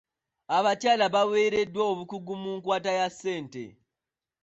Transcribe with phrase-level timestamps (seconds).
[0.57, 3.63] Abakyala baweereddwa obukugu mu nkwata ya ssente.